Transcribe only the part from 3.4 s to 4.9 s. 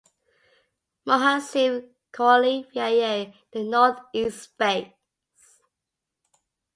the Northeast Face.